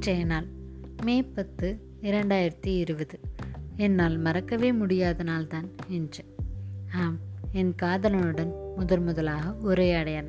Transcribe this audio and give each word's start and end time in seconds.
இன்றைய 0.00 0.24
நாள் 0.24 0.46
மே 1.04 1.22
பத்து 1.22 1.80
இரண்டாயிரத்தி 2.02 2.66
இருபது. 2.66 3.20
என்னால் 3.76 4.18
மறக்கவே 4.18 4.72
முடியாத 4.72 5.24
நாள்தான் 5.24 5.68
இன்று. 5.88 6.24
ஆம் 6.94 7.18
என் 7.52 7.74
காதலனுடன் 7.82 8.52
முதன் 8.76 9.04
முதலாக 9.04 9.52
உரையாடிய 9.52 10.22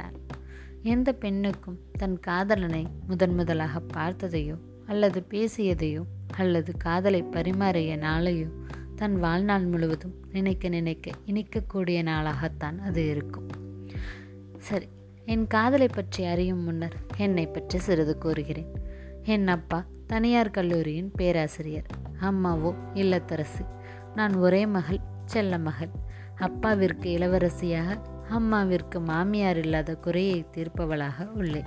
எந்த 0.83 1.13
பெண்ணுக்கும் 1.13 1.79
தன் 1.97 2.19
காதலனை 2.19 2.87
முதன் 3.07 3.33
முதலாக 3.33 3.81
பார்த்ததையோ 3.93 4.57
அல்லது 4.87 5.23
பேசியதையோ 5.29 6.03
அல்லது 6.33 6.77
காதலை 6.77 7.23
பரிமாறிய 7.23 7.97
நாளையோ 7.97 8.47
தன் 8.95 9.15
வாழ்நாள் 9.19 9.65
முழுவதும் 9.65 10.15
நினைக்க 10.31 10.69
நினைக்க 10.69 11.11
இனிக்கக்கூடிய 11.27 12.03
நாளாகத்தான் 12.03 12.79
அது 12.79 13.09
இருக்கும். 13.09 13.47
சரி 14.57 14.87
என் 15.25 15.47
காதலை 15.47 15.87
பற்றி 15.87 16.25
அறியும் 16.25 16.63
முன்னர் 16.63 16.95
என்னை 17.17 17.47
பற்றி 17.47 17.79
சிறிது 17.79 18.17
கூறுகிறேன். 18.17 18.89
என் 19.23 19.47
அப்பா 19.47 19.83
தனியார் 20.07 20.51
கல்லூரியின் 20.51 21.11
பேராசிரியர் 21.11 21.85
அம்மாவோ 22.21 22.75
இல்லத்தரசி. 22.93 23.65
நான் 24.15 24.35
ஒரே 24.35 24.65
மகள் 24.65 24.99
செல்ல 25.25 25.57
மகள். 25.57 25.89
அப்பாவிற்கு 26.35 27.17
இளவரசியாக 27.17 27.97
அம்மாவிற்கு 28.29 28.99
மாமியார் 28.99 29.57
இல்லாத 29.57 29.95
குறையை 29.95 30.45
தீர்ப்பவளாக 30.51 31.27
உள்ளேன். 31.35 31.65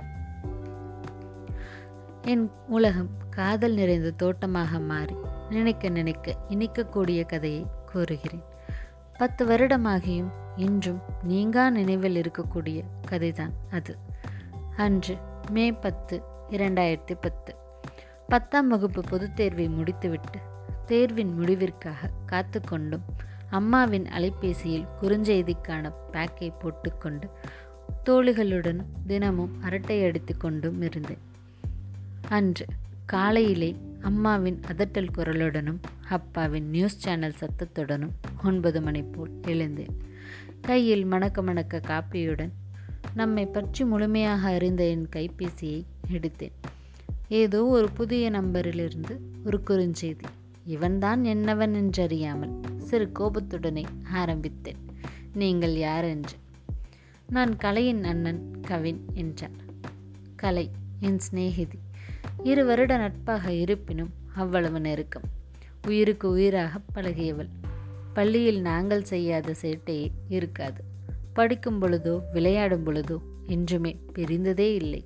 என் 2.21 2.51
உலகம் 2.67 3.09
காதல் 3.29 3.73
நிறைந்த 3.73 4.11
தோட்டமாக 4.11 4.79
மாறி 4.79 5.15
நினைக்க 5.49 5.89
நினைக்க 5.89 6.37
இனிக்கக்கூடிய 6.49 7.25
கதையை 7.25 7.65
கூறுகிறேன். 7.85 8.43
பத்து 9.17 9.45
வருடமாகியும் 9.45 10.31
இன்றும் 10.55 11.01
நீங்கா 11.23 11.69
நினைவில் 11.69 12.21
இருக்கக்கூடிய 12.21 12.83
கதைதான் 13.11 13.53
அது. 13.71 13.97
அன்று 14.77 15.17
மே 15.51 15.71
பத்து 15.71 16.21
இரண்டாயிரத்தி 16.49 17.15
பத்து. 17.21 17.55
பத்தாம் 18.27 18.67
வகுப்பு 18.67 19.01
பொதுத் 19.01 19.35
தேர்வை 19.35 19.67
முடித்துவிட்டு 19.67 20.39
தேர்வின் 20.85 21.39
முடிவிற்காக 21.39 22.09
காத்து 22.25 22.61
கொண்டும் 22.61 23.01
அம்மாவின் 23.49 24.03
அலைபேசியில் 24.03 24.87
குறுஞ்செய்திக்கான 25.01 25.93
பேக்கை 26.11 26.53
போட்டுக்கொண்டு 26.59 27.29
தோழிகளுடன் 28.05 28.79
தினமும் 29.07 29.61
அரட்டை 29.61 30.05
அடித்து 30.05 30.37
கொண்டும் 30.37 30.81
இருந்தேன். 30.81 31.17
அன்று 32.29 32.65
காலையிலே 33.05 33.75
அம்மாவின் 34.01 34.59
அதட்டல் 34.67 35.07
குரலுடனும் 35.17 35.79
அப்பாவின் 36.09 36.69
நியூஸ் 36.69 36.97
சேனல் 36.97 37.35
சத்தத்துடனும் 37.39 38.11
ஒன்பது 38.43 38.81
மணி 38.81 39.01
போல் 39.01 39.31
எழுந்தேன். 39.41 39.97
கையில் 40.61 41.05
மணக்க 41.05 41.41
மணக்க 41.41 41.81
காப்பியுடன் 41.87 42.51
நம்மை 43.13 43.45
பற்றி 43.45 43.85
முழுமையாக 43.85 44.49
அறிந்த 44.49 44.87
என் 44.87 45.09
கைபேசியை 45.15 45.83
எடுத்தேன். 46.11 46.55
ஏதோ 47.27 47.65
ஒரு 47.65 47.89
புதிய 47.89 48.29
நம்பரிலிருந்து 48.29 49.19
ஒரு 49.45 49.61
குறுஞ்செய்தி. 49.67 50.27
இவன்தான் 50.65 51.23
என்னவன் 51.23 51.73
என்றறியாமல் 51.75 52.53
சிறு 52.77 53.11
கோபத்துடனே 53.19 53.83
ஆரம்பித்தேன். 54.11 54.77
நீங்கள் 55.33 55.75
யார் 55.75 56.03
என்று? 56.03 56.35
நான் 57.29 57.57
கலையின் 57.57 58.03
அண்ணன் 58.03 58.61
கவின் 58.61 59.05
என்றார் 59.13 59.57
கலை 60.35 60.71
என் 60.99 61.19
சிநேகிதி. 61.19 61.77
இரு 62.43 62.65
வருட 62.65 62.97
நட்பாக 62.97 63.51
இருப்பினும் 63.53 64.13
அவ்வளவு 64.35 64.79
நெருக்கம். 64.79 65.23
உயிருக்கு 65.87 66.29
உயிராக 66.29 66.79
பழகியவள். 66.95 67.49
பள்ளியில் 68.13 68.61
நாங்கள் 68.61 69.03
செய்யாத 69.03 69.55
சேட்டையே 69.61 70.11
இருக்காது. 70.29 70.83
படிக்கும் 71.33 71.81
பொழுதோ 71.81 72.21
விளையாடும் 72.33 72.85
பொழுதோ 72.85 73.17
என்றுமே 73.47 73.99
பிரிந்ததே 74.13 74.73
இல்லை. 74.73 75.03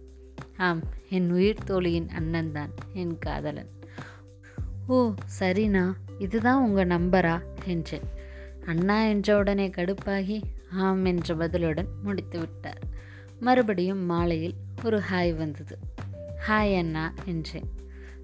ஆம் 0.59 0.81
என் 1.09 1.29
உயிர் 1.31 1.65
தோழியின் 1.65 2.09
அண்ணன் 2.09 2.51
தான் 2.51 2.73
என் 2.93 3.17
காதலன். 3.17 3.69
ஓ 4.87 4.95
சரிண்ணா 5.39 5.83
இதுதான் 6.17 6.63
உங்கள் 6.63 6.87
நம்பரா? 6.87 7.35
என்றேன். 7.65 8.07
அண்ணா 8.65 8.97
என்ற 9.03 9.37
உடனே 9.37 9.67
கடுப்பாகி 9.67 10.37
ஆம் 10.77 11.05
என்ற 11.05 11.35
பதிலுடன் 11.35 11.91
முடித்து 12.03 12.39
விட்டார். 12.39 12.81
மறுபடியும் 13.39 14.03
மாலையில் 14.05 14.55
ஒரு 14.83 15.01
ஹாய் 15.11 15.31
வந்தது. 15.37 15.77
ஹாய் 16.47 16.73
அண்ணா 16.77 17.05
என்றேன். 17.25 17.69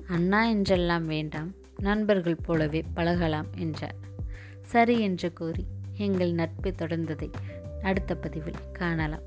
அண்ணா 0.08 0.42
என்றெல்லாம் 0.46 1.06
வேண்டாம் 1.06 1.52
நண்பர்கள் 1.80 2.44
போலவே 2.46 2.82
பழகலாம் 2.94 3.50
என்றார். 3.58 4.00
சரி 4.62 5.00
என்று 5.00 5.30
கூறி 5.34 5.66
எங்கள் 5.98 6.34
நட்பு 6.34 6.70
தொடர்ந்ததை 6.78 7.30
அடுத்த 7.82 8.12
பதிவில் 8.16 8.62
காணலாம். 8.74 9.25